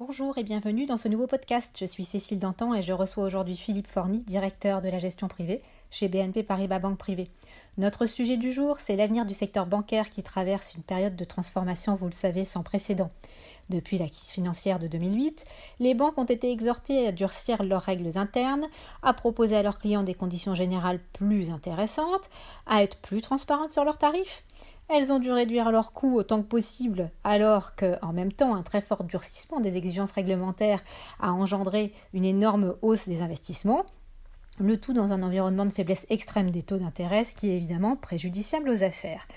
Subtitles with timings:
[0.00, 1.76] Bonjour et bienvenue dans ce nouveau podcast.
[1.78, 5.60] Je suis Cécile Dantan et je reçois aujourd'hui Philippe Forny, directeur de la gestion privée
[5.90, 7.28] chez BNP Paribas Banque Privée.
[7.76, 11.96] Notre sujet du jour, c'est l'avenir du secteur bancaire qui traverse une période de transformation,
[11.96, 13.10] vous le savez, sans précédent.
[13.68, 15.44] Depuis la crise financière de 2008,
[15.80, 18.68] les banques ont été exhortées à durcir leurs règles internes,
[19.02, 22.30] à proposer à leurs clients des conditions générales plus intéressantes,
[22.64, 24.44] à être plus transparentes sur leurs tarifs.
[24.92, 28.64] Elles ont dû réduire leurs coûts autant que possible, alors que, en même temps, un
[28.64, 30.82] très fort durcissement des exigences réglementaires
[31.20, 33.84] a engendré une énorme hausse des investissements,
[34.58, 37.94] le tout dans un environnement de faiblesse extrême des taux d'intérêt, ce qui est évidemment
[37.94, 39.28] préjudiciable aux affaires.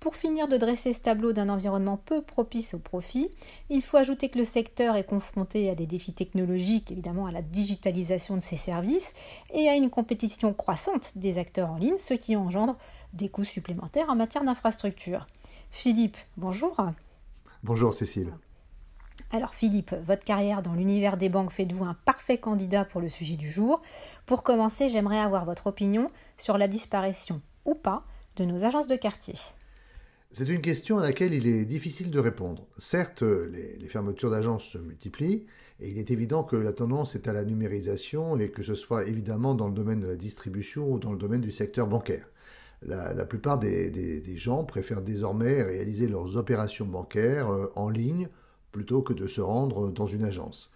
[0.00, 3.30] Pour finir de dresser ce tableau d'un environnement peu propice au profit,
[3.70, 7.42] il faut ajouter que le secteur est confronté à des défis technologiques, évidemment à la
[7.42, 9.14] digitalisation de ses services,
[9.52, 12.76] et à une compétition croissante des acteurs en ligne, ce qui engendre
[13.14, 15.26] des coûts supplémentaires en matière d'infrastructure.
[15.70, 16.76] Philippe, bonjour.
[17.64, 18.32] Bonjour Cécile.
[19.32, 23.00] Alors Philippe, votre carrière dans l'univers des banques fait de vous un parfait candidat pour
[23.00, 23.82] le sujet du jour?
[24.24, 28.04] Pour commencer, j'aimerais avoir votre opinion sur la disparition ou pas
[28.36, 29.34] de nos agences de quartier.
[30.32, 32.66] C'est une question à laquelle il est difficile de répondre.
[32.76, 35.46] Certes, les, fermetures d'agences se multiplient,
[35.80, 39.06] et il est évident que la tendance est à la numérisation, et que ce soit
[39.06, 42.28] évidemment dans le domaine de la distribution ou dans le domaine du secteur bancaire.
[42.82, 48.28] La, plupart des, gens préfèrent désormais réaliser leurs opérations bancaires euh, en ligne
[48.70, 50.70] plutôt que de se rendre dans une agence.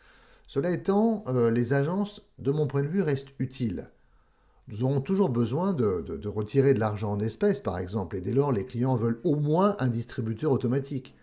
[0.47, 3.91] Cela étant, euh, les agences, de mon point de vue, restent utiles.
[4.71, 8.53] Nous aurons toujours besoin de, retirer de l'argent en espèces, par exemple, et dès lors,
[8.53, 11.17] les clients veulent au moins un distributeur automatique.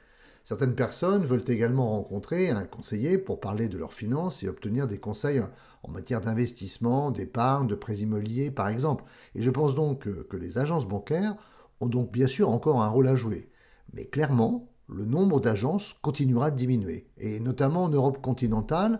[0.43, 4.97] Certaines personnes veulent également rencontrer un conseiller pour parler de leurs finances et obtenir des
[4.97, 5.41] conseils
[5.83, 9.05] en matière d'investissement, d'épargne, de prêts immobiliers, par exemple.
[9.33, 11.35] Et je pense donc que, les agences bancaires
[11.79, 13.49] ont donc bien sûr encore un rôle à jouer.
[13.93, 18.99] Mais clairement, le nombre d'agences continuera de diminuer, et notamment en Europe continentale,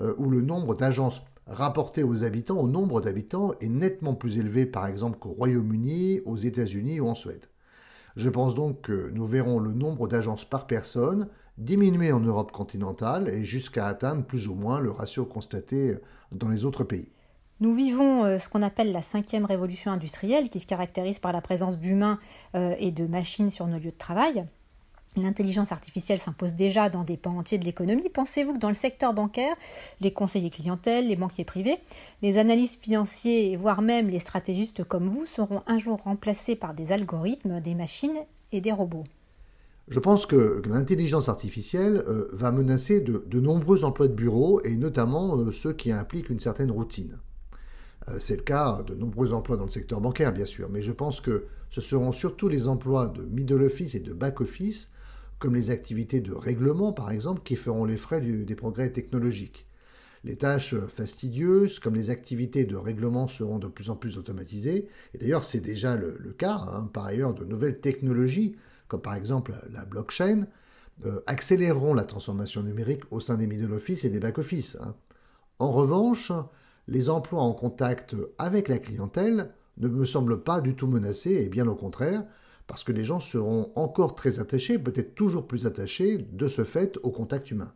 [0.00, 4.66] euh, où le nombre d'agences rapporté aux habitants, au nombre d'habitants, est nettement plus élevé
[4.66, 7.46] par exemple qu'au Royaume-Uni, aux États-Unis ou en Suède.
[8.16, 11.28] Je pense donc que nous verrons le nombre d'agences par personne
[11.58, 15.96] diminuer en Europe continentale et jusqu'à atteindre plus ou moins le ratio constaté
[16.32, 17.10] dans les autres pays.
[17.60, 21.40] Nous vivons euh, ce qu'on appelle la cinquième révolution industrielle qui se caractérise par la
[21.40, 22.20] présence d'humains
[22.54, 24.46] euh, et de machines sur nos lieux de travail.
[25.22, 28.08] L'intelligence artificielle s'impose déjà dans des pans entiers de l'économie.
[28.08, 29.54] Pensez-vous que dans le secteur bancaire,
[30.00, 31.76] les conseillers clientèle, les banquiers privés,
[32.22, 36.92] les analystes financiers, voire même les stratégistes comme vous, seront un jour remplacés par des
[36.92, 38.18] algorithmes, des machines
[38.52, 39.04] et des robots?
[39.88, 45.38] Je pense que, l'intelligence artificielle euh, va menacer de, nombreux emplois de bureau et notamment
[45.38, 47.18] euh, ceux qui impliquent une certaine routine.
[48.08, 50.92] Euh, c'est le cas de nombreux emplois dans le secteur bancaire, bien sûr, mais je
[50.92, 54.90] pense que ce seront surtout les emplois de middle office et de back office
[55.38, 59.68] comme les activités de règlement par exemple, qui feront les frais des progrès technologiques.
[60.24, 64.88] Les tâches fastidieuses, comme les activités de règlement, seront de plus en plus automatisées.
[65.14, 66.66] Et d'ailleurs, c'est déjà le, cas.
[66.72, 66.90] Hein.
[66.92, 68.56] Par ailleurs, de nouvelles technologies,
[68.88, 70.46] comme par exemple la blockchain,
[71.06, 74.76] euh, accéléreront la transformation numérique au sein des middle office et des back office.
[74.80, 74.96] Hein.
[75.60, 76.32] En revanche,
[76.88, 81.48] les emplois en contact avec la clientèle ne me semblent pas du tout menacés, et
[81.48, 82.24] bien au contraire,
[82.68, 86.98] parce que les gens seront encore très attachés, peut-être toujours plus attachés, de ce fait
[87.02, 87.72] au contact humain.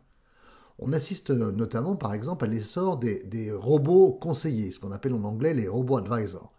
[0.79, 5.53] On assiste notamment, par exemple, à l'essor des, robots conseillers, ce qu'on appelle en anglais
[5.53, 6.53] les robots advisors.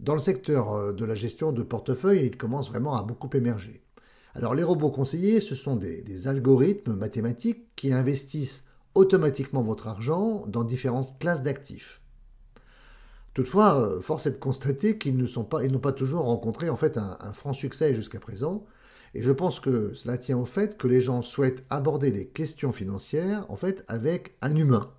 [0.00, 3.82] Dans le secteur euh, de la gestion de portefeuille, ils commencent vraiment à beaucoup émerger.
[4.34, 8.62] Alors les robots conseillers, ce sont des algorithmes mathématiques qui investissent
[8.94, 12.00] automatiquement votre argent dans différentes classes d'actifs.
[13.38, 17.52] Toutefois, euh, force est de constater qu'ils n'ont pas, toujours rencontré en fait un, franc
[17.52, 18.66] succès jusqu'à présent.
[19.14, 22.72] Et je pense que cela tient au fait que les gens souhaitent aborder les questions
[22.72, 24.90] financières en fait avec un humain.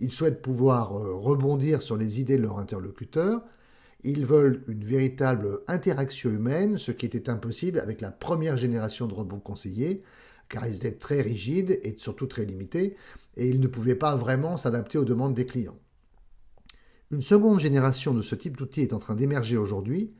[0.00, 3.40] Ils souhaitent pouvoir euh, rebondir sur les idées de leur interlocuteur.
[4.04, 9.14] Ils veulent une véritable interaction humaine, ce qui était impossible avec la première génération de
[9.14, 10.02] robots conseillers,
[10.50, 12.96] car ils étaient très rigides et surtout très limités,
[13.38, 15.78] et ils ne pouvaient pas vraiment s'adapter aux demandes des clients.
[17.12, 20.10] Une seconde génération de ce type d'outil est en train d'émerger aujourd'hui,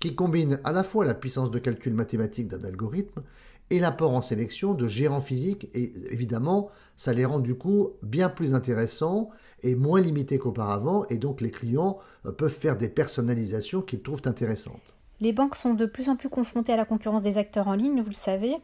[0.00, 3.22] qui combine à la fois la puissance de calcul mathématique d'un algorithme
[3.70, 8.28] et l'apport en sélection de gérants physiques, et évidemment, ça les rend du coup bien
[8.28, 9.30] plus intéressants
[9.62, 14.22] et moins limités qu'auparavant, et donc les clients euh, peuvent faire des personnalisations qu'ils trouvent
[14.24, 14.96] intéressantes.
[15.20, 18.00] Les banques sont de plus en plus confrontées à la concurrence des acteurs en ligne,
[18.00, 18.56] vous le savez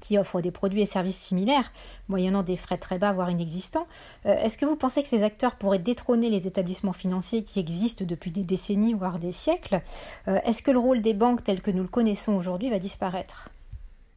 [0.00, 1.70] qui offrent des produits et services similaires,
[2.08, 3.86] moyennant des frais très bas, voire inexistants.
[4.26, 8.04] Euh, est-ce que vous pensez que ces acteurs pourraient détrôner les établissements financiers qui existent
[8.04, 9.80] depuis des décennies, voire des siècles?
[10.28, 13.48] Euh, Est-ce que le rôle des banques tel que nous le connaissons aujourd'hui va disparaître?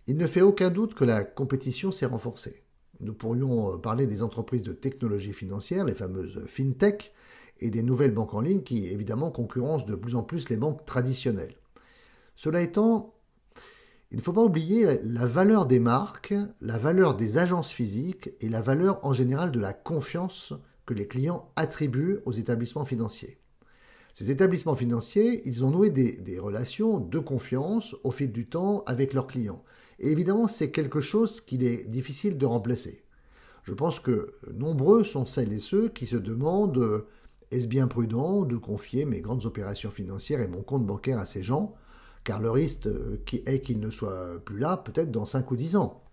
[0.07, 2.63] Il ne fait aucun doute que la compétition s'est renforcée.
[2.99, 7.13] nous pourrions parler des entreprises de technologie financière, les fameuses fintech,
[7.61, 10.85] et des nouvelles banques en ligne qui, évidemment, concurrencent de plus en plus les banques
[10.85, 11.55] traditionnelles.
[12.35, 13.13] Cela étant,
[14.11, 18.49] il ne faut pas oublier la valeur des marques, la valeur des agences physiques et
[18.49, 20.53] la valeur en général de la confiance
[20.87, 23.39] que les clients attribuent aux établissements financiers.
[24.13, 29.13] Ces établissements financiers, ils ont noué des, relations de confiance au fil du temps avec
[29.13, 29.63] leurs clients.
[29.99, 33.03] Et évidemment, c'est quelque chose qu'il est difficile de remplacer.
[33.63, 37.05] Je pense que nombreux sont celles et ceux qui se demandent
[37.51, 41.43] est-ce bien prudent de confier mes grandes opérations financières et mon compte bancaire à ces
[41.43, 41.75] gens?
[42.29, 42.87] Car le risque
[43.47, 46.03] est qu'ils ne soient plus là peut-être dans 5 ou 10 ans.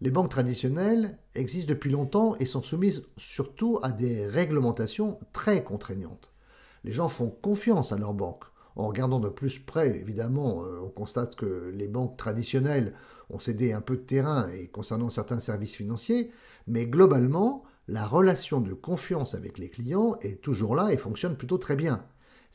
[0.00, 6.32] Les banques traditionnelles existent depuis longtemps et sont soumises surtout à des réglementations très contraignantes.
[6.84, 8.44] Les gens font confiance à leurs banques.
[8.76, 12.94] En regardant de plus près, évidemment, euh, on constate que les banques traditionnelles
[13.28, 16.30] ont cédé un peu de terrain concernant certains services financiers,
[16.66, 21.58] mais globalement, la relation de confiance avec les clients est toujours là et fonctionne plutôt
[21.58, 22.06] très bien.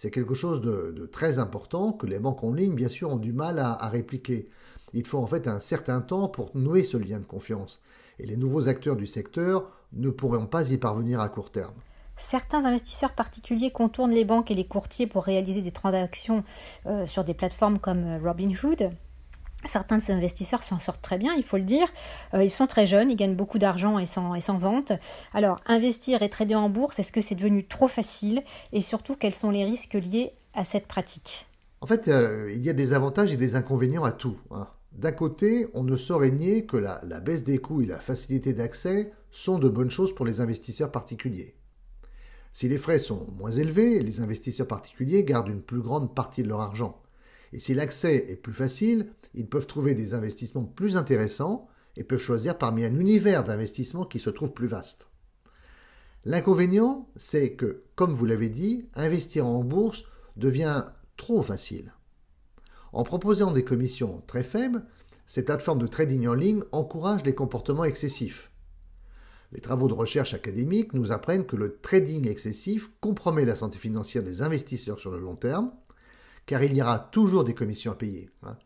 [0.02, 3.34] C'est quelque chose de, très important que les banques en ligne, bien sûr, ont du
[3.34, 4.50] mal à, répliquer.
[4.94, 7.80] Il faut en fait un certain temps pour nouer ce lien de confiance.
[8.18, 11.76] Et les nouveaux acteurs du secteur ne pourront pas y parvenir à court terme.
[12.18, 16.44] Certains investisseurs particuliers contournent les banques et les courtiers pour réaliser des transactions
[16.88, 18.90] euh, sur des plateformes comme euh, Robinhood.
[19.66, 21.88] Certains de ces investisseurs s'en sortent très bien, il faut le dire.
[22.34, 24.92] Euh, ils sont très jeunes, ils gagnent beaucoup d'argent et sans, et sans vente.
[25.34, 28.44] Alors, investir et trader en bourse, est-ce que c'est devenu trop facile?
[28.74, 31.48] Et surtout, quels sont les risques liés à cette pratique?
[31.82, 34.38] En fait, euh, il y a des avantages et des inconvénients à tout.
[34.52, 34.68] Hein.
[34.92, 39.12] D'un côté, on ne saurait nier que la baisse des coûts et la facilité d'accès
[39.32, 41.56] sont de bonnes choses pour les investisseurs particuliers.
[42.52, 46.50] Si les frais sont moins élevés, les investisseurs particuliers gardent une plus grande partie de
[46.50, 47.02] leur argent.
[47.54, 51.68] Et si l'accès est plus facile, ils peuvent trouver des investissements plus intéressants
[51.98, 55.08] et peuvent choisir parmi un univers d'investissement qui se trouve plus vaste.
[56.24, 60.04] L'inconvénient, c'est que, comme vous l'avez dit, investir en bourse
[60.38, 60.86] devient
[61.18, 61.94] trop facile.
[62.94, 64.86] En proposant des commissions très faibles,
[65.26, 68.52] ces plateformes de trading en ligne encouragent les comportements excessifs.
[69.54, 74.24] Les travaux de recherche académiques nous apprennent que le trading excessif compromet la santé financière
[74.24, 75.72] des investisseurs sur le long terme,
[76.46, 78.30] car il y aura toujours des commissions à payer.
[78.44, 78.58] Hein.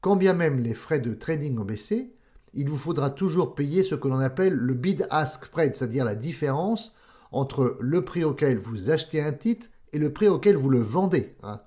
[0.00, 2.14] Quand bien même les frais de trading ont baissé,
[2.52, 6.94] il vous faudra toujours payer ce que l'on appelle le bid-ask spread, c'est-à-dire la différence
[7.32, 11.34] entre le prix auquel vous achetez un titre et le prix auquel vous le vendez.
[11.42, 11.60] Hein.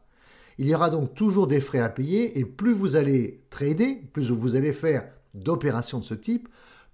[0.58, 4.32] Il y aura donc toujours des frais à payer et plus vous allez trader, plus
[4.32, 6.48] vous allez faire d'opérations de ce type,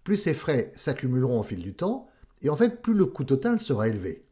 [0.03, 2.07] plus ces frais s'accumuleront au fil du temps
[2.41, 4.25] et en fait plus le coût total sera élevé.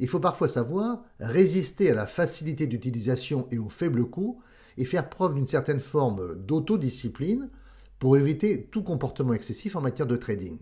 [0.00, 4.40] Il faut parfois savoir résister à la facilité d'utilisation et au faible coût
[4.76, 7.50] et faire preuve d'une certaine forme d'autodiscipline
[7.98, 10.58] pour éviter tout comportement excessif en matière de trading.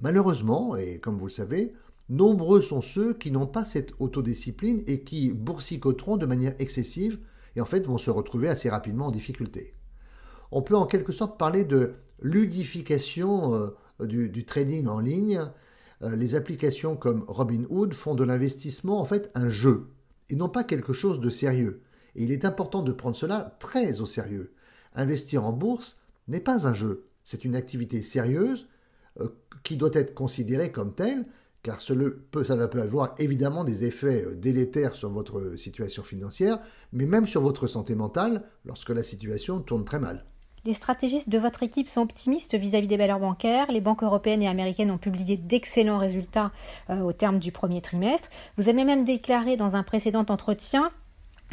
[0.00, 1.74] Malheureusement, et comme vous le savez,
[2.08, 7.18] nombreux sont ceux qui n'ont pas cette autodiscipline et qui boursicoteront de manière excessive
[7.56, 9.74] et en fait vont se retrouver assez rapidement en difficulté.
[10.52, 15.40] On peut en quelque sorte parler de ludification euh, du, trading en ligne.
[16.02, 19.88] Euh, les applications comme Robinhood font de l'investissement en fait un jeu
[20.28, 21.82] et non pas quelque chose de sérieux.
[22.16, 24.52] Et il est important de prendre cela très au sérieux.
[24.94, 28.68] Investir en bourse n'est pas un jeu, c'est une activité sérieuse
[29.20, 29.28] euh,
[29.62, 31.26] qui doit être considérée comme telle,
[31.62, 32.44] car cela peut,
[32.80, 36.60] avoir évidemment des effets euh, délétères sur votre situation financière,
[36.92, 40.26] mais même sur votre santé mentale lorsque la situation tourne très mal.
[40.64, 43.66] Les stratégistes de votre équipe sont optimistes vis-à-vis des valeurs bancaires.
[43.72, 46.52] Les banques européennes et américaines ont publié d'excellents résultats
[46.88, 48.28] euh, au terme du premier trimestre.
[48.56, 50.88] Vous avez même déclaré dans un précédent entretien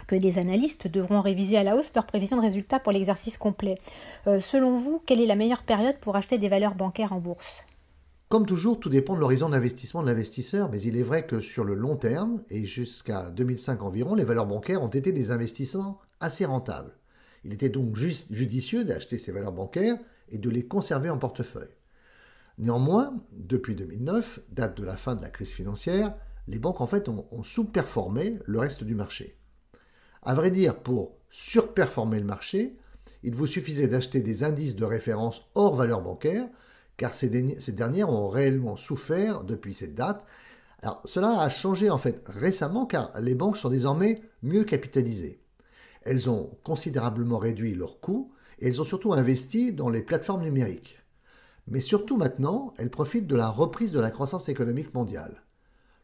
[0.06, 3.76] que les analystes devront réviser à la hausse leurs prévisions de résultats pour l'exercice complet.
[4.28, 7.66] Euh, selon vous, quelle est la meilleure période pour acheter des valeurs bancaires en bourse?
[8.30, 11.64] Comme toujours, tout dépend de l'horizon d'investissement de l'investisseur, mais il est vrai que sur
[11.64, 16.46] le long terme, et jusqu'à 2005 environ, les valeurs bancaires ont été des investissements assez
[16.46, 16.99] rentables.
[17.44, 19.98] Il était donc judicieux d'acheter ces valeurs bancaires
[20.30, 21.76] et de les conserver en portefeuille.
[22.58, 26.14] Néanmoins, depuis 2009, date de la fin de la crise financière,
[26.48, 29.38] les banques en fait ont, sous-performé le reste du marché.
[30.24, 32.76] À vrai dire, pour surperformer le marché,
[33.24, 36.48] il vous suffisait d'acheter des indices de référence hors valeur bancaire,
[36.98, 40.26] car ces, dernières ont réellement souffert depuis cette date.
[41.06, 45.42] Cela a changé en fait récemment car les banques sont désormais mieux capitalisées.
[46.02, 51.00] Elles ont considérablement réduit leurs coûts et elles ont surtout investi dans les plateformes numériques.
[51.68, 55.44] Mais surtout maintenant, elles profitent de la reprise de la croissance économique mondiale.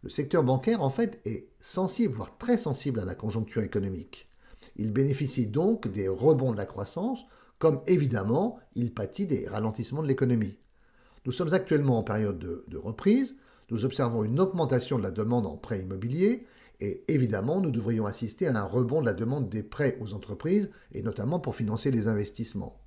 [0.03, 4.29] Le secteur bancaire, en fait, est sensible, voire très sensible à la conjoncture économique.
[4.75, 7.25] Il bénéficie donc des rebonds de la croissance,
[7.57, 10.57] comme évidemment il pâtit des ralentissements de l'économie.
[11.25, 13.35] Nous sommes actuellement en période de, de reprise,
[13.71, 16.45] nous observons une augmentation de la demande en prêts immobiliers
[16.79, 20.71] et évidemment nous devrions assister à un rebond de la demande des prêts aux entreprises
[20.91, 22.81] et notamment pour financer les investissements.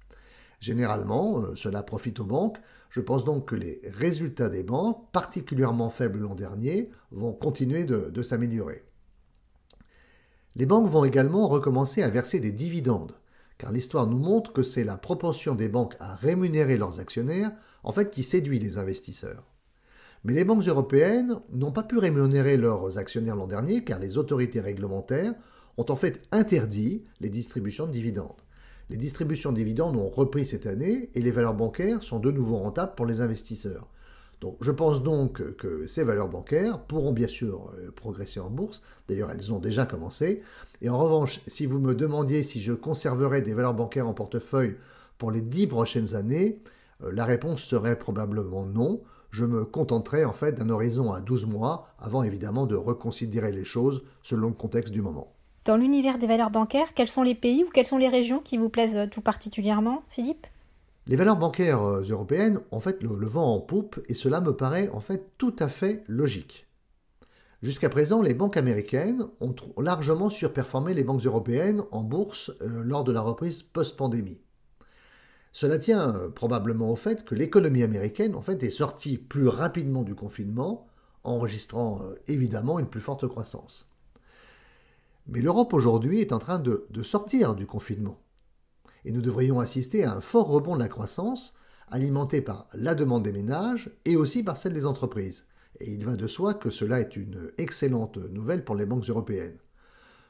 [0.61, 2.59] Généralement, euh, cela profite aux banques.
[2.91, 8.23] Je pense donc que les résultats des banques, particulièrement faibles l'an dernier, vont continuer de,
[8.23, 8.85] s'améliorer.
[10.57, 13.15] Les banques vont également recommencer à verser des dividendes,
[13.59, 17.53] car l'histoire nous montre que c'est la propension des banques à rémunérer leurs actionnaires,
[17.85, 19.45] en fait, qui séduit les investisseurs.
[20.25, 24.61] Mais les banques européennes n'ont pas pu rémunérer leurs actionnaires l'an dernier, car les autorités
[24.61, 25.35] réglementaires
[25.77, 28.43] ont en fait interdit les distributions de dividendes.
[28.91, 32.59] Les distributions de dividendes ont repris cette année et les valeurs bancaires sont de nouveau
[32.59, 33.87] rentables pour les investisseurs.
[34.41, 38.83] Donc, je pense donc que ces valeurs bancaires pourront bien sûr euh, progresser en bourse.
[39.09, 40.43] D'ailleurs, elles ont déjà commencé.
[40.81, 44.77] Et en revanche, si vous me demandiez si je conserverais des valeurs bancaires en portefeuille
[45.19, 46.61] pour les dix prochaines années,
[47.03, 49.03] euh, la réponse serait probablement non.
[49.31, 53.65] Je me contenterai en fait d'un horizon à 12 mois avant évidemment de reconsidérer les
[53.65, 55.35] choses selon le contexte du moment.
[55.65, 58.57] Dans l'univers des valeurs bancaires, quels sont les pays ou quelles sont les régions qui
[58.57, 60.47] vous plaisent tout particulièrement, Philippe?
[61.07, 64.41] Les valeurs bancaires euh, européennes ont en fait le, le vent en poupe et cela
[64.41, 66.69] me paraît en fait tout à fait logique.
[67.61, 73.03] Jusqu'à présent, les banques américaines ont largement surperformé les banques européennes en bourse euh, lors
[73.03, 74.41] de la reprise post-pandémie.
[75.53, 80.03] Cela tient euh, probablement au fait que l'économie américaine en fait est sortie plus rapidement
[80.03, 80.87] du confinement,
[81.25, 83.89] enregistrant évidemment une plus forte croissance.
[85.29, 88.19] Mais l'Europe aujourd'hui est en train de, sortir du confinement.
[89.05, 91.55] Et nous devrions assister à un fort rebond de la croissance,
[91.91, 95.47] alimenté par la demande des ménages et aussi par celle des entreprises.
[95.81, 99.59] Et il va de soi que cela est une excellente nouvelle pour les banques européennes.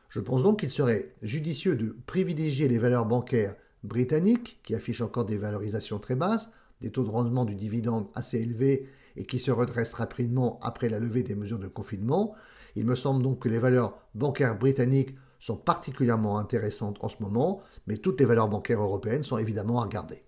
[0.08, 3.54] Je pense donc qu'il serait judicieux de privilégier les valeurs bancaires
[3.85, 8.38] britanniques, qui affichent encore des valorisations très basses, des taux de rendement du dividende assez
[8.38, 12.35] élevés et qui se redressent rapidement après la levée des mesures de confinement,
[12.76, 17.61] il me semble donc que les valeurs bancaires britanniques sont particulièrement intéressantes en ce moment,
[17.87, 20.23] mais toutes les valeurs bancaires européennes sont évidemment à regarder.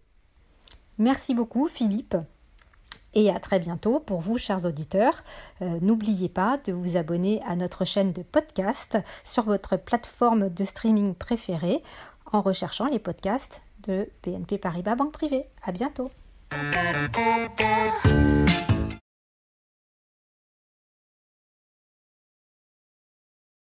[0.99, 2.17] Merci beaucoup Philippe.
[3.15, 5.25] Et à très bientôt pour vous, chers auditeurs.
[5.63, 10.65] Euh, N'oubliez pas de vous abonner à notre chaîne de podcast sur votre plateforme de
[10.65, 11.83] streaming préférée
[12.33, 15.45] en recherchant les podcasts de BNP Paribas Banque Privée.
[15.63, 16.11] À bientôt.